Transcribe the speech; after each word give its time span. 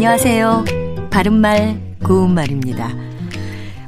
안녕하세요. 0.00 0.64
바른말, 1.10 1.78
고운말입니다. 2.02 2.88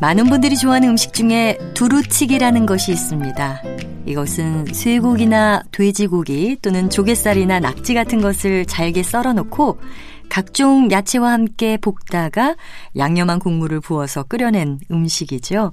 많은 0.00 0.26
분들이 0.26 0.56
좋아하는 0.56 0.90
음식 0.90 1.12
중에 1.12 1.58
두루치기라는 1.74 2.64
것이 2.64 2.92
있습니다. 2.92 3.62
이것은 4.06 4.66
쇠고기나 4.66 5.64
돼지고기 5.72 6.58
또는 6.62 6.90
조갯살이나 6.90 7.58
낙지 7.58 7.92
같은 7.92 8.20
것을 8.20 8.66
잘게 8.66 9.02
썰어 9.02 9.32
놓고 9.32 9.80
각종 10.28 10.92
야채와 10.92 11.32
함께 11.32 11.76
볶다가 11.76 12.54
양념한 12.96 13.40
국물을 13.40 13.80
부어서 13.80 14.22
끓여낸 14.22 14.78
음식이죠. 14.88 15.72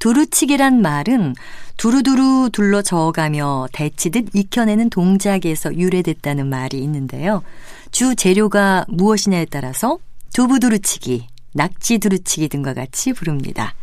두루치기란 0.00 0.80
말은 0.80 1.34
두루두루 1.76 2.50
둘러 2.52 2.82
저어가며 2.82 3.68
데치듯 3.72 4.30
익혀내는 4.34 4.90
동작에서 4.90 5.76
유래됐다는 5.76 6.48
말이 6.48 6.78
있는데요. 6.78 7.42
주 7.90 8.16
재료가 8.16 8.86
무엇이냐에 8.88 9.44
따라서 9.44 9.98
두부 10.32 10.58
두루치기, 10.58 11.26
낙지 11.52 11.98
두루치기 11.98 12.48
등과 12.48 12.74
같이 12.74 13.12
부릅니다. 13.12 13.74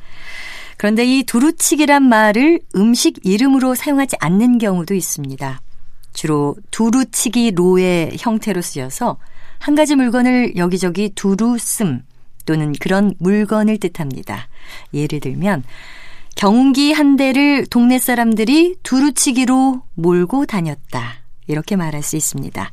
그런데 0.77 1.05
이 1.05 1.23
두루치기란 1.23 2.03
말을 2.03 2.61
음식 2.75 3.19
이름으로 3.23 3.75
사용하지 3.75 4.17
않는 4.19 4.57
경우도 4.57 4.95
있습니다. 4.95 5.61
주로 6.13 6.55
두루치기로의 6.71 8.17
형태로 8.19 8.61
쓰여서 8.61 9.17
한 9.59 9.75
가지 9.75 9.95
물건을 9.95 10.55
여기저기 10.55 11.09
두루 11.13 11.57
씀 11.59 12.01
또는 12.45 12.73
그런 12.79 13.13
물건을 13.19 13.77
뜻합니다. 13.77 14.47
예를 14.93 15.19
들면 15.19 15.63
경운기 16.37 16.93
한 16.93 17.15
대를 17.15 17.65
동네 17.65 17.97
사람들이 17.97 18.75
두루치기로 18.83 19.81
몰고 19.95 20.45
다녔다. 20.45 21.23
이렇게 21.47 21.75
말할 21.75 22.03
수 22.03 22.15
있습니다. 22.15 22.71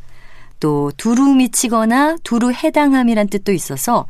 또 0.61 0.93
두루 0.99 1.35
미치거나 1.35 2.19
두루 2.23 2.53
해당함이란 2.53 3.29
뜻도 3.29 3.53
있어서 3.53 4.07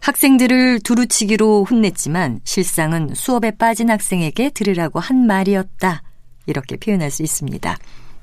학생들을 0.00 0.80
두루치기로 0.80 1.66
혼냈지만 1.70 2.40
실상은 2.44 3.10
수업에 3.14 3.50
빠진 3.50 3.90
학생에게 3.90 4.48
들으라고 4.48 4.98
한 4.98 5.26
말이었다. 5.26 6.02
이렇게 6.46 6.78
표현할 6.78 7.10
수 7.10 7.22
있습니다. 7.22 7.76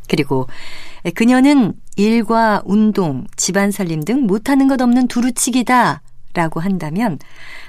그리고 0.10 0.48
그녀는 1.14 1.74
일과 1.98 2.64
운동, 2.66 3.28
집안 3.36 3.70
살림 3.70 4.04
등 4.04 4.22
못하는 4.26 4.68
것 4.68 4.82
없는 4.82 5.08
두루치기다. 5.08 6.02
라고 6.38 6.60
한다면 6.60 7.18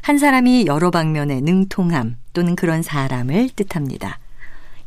한 0.03 0.19
사람이 0.19 0.67
여러 0.67 0.91
방면에 0.91 1.41
능통함 1.41 2.17
또는 2.35 2.55
그런 2.55 2.83
사람을 2.83 3.49
뜻합니다. 3.57 4.19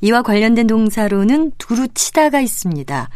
이와 0.01 0.21
관련된 0.21 0.67
동사로는 0.67 1.53
두루치다가 1.57 2.41
있습니다. 2.41 3.09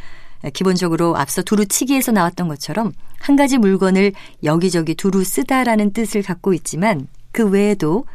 기본적으로 0.53 1.17
앞서 1.17 1.43
두루치기에서 1.43 2.11
나왔던 2.13 2.47
것처럼 2.47 2.93
한 3.19 3.35
가지 3.35 3.59
물건을 3.59 4.13
여기저기 4.43 4.95
두루 4.95 5.23
쓰다라는 5.23 5.93
뜻을 5.93 6.23
갖고 6.23 6.55
있지만 6.55 7.07
그 7.31 7.47
외에도 7.47 8.05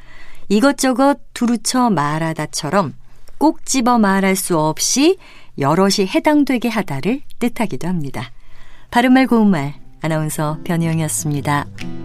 이것저것 0.49 1.19
두루쳐 1.33 1.91
말하다처럼 1.91 2.95
꼭 3.39 3.65
집어 3.65 3.99
말할 3.99 4.35
수 4.35 4.59
없이 4.59 5.19
여럿이 5.57 6.09
해당되게 6.13 6.69
하다를 6.69 7.21
뜻하기도 7.39 7.87
합니다. 7.87 8.33
바른말 8.91 9.29
고운말 9.29 9.75
아나운서 10.03 10.59
변희영이었습니다. 10.65 12.00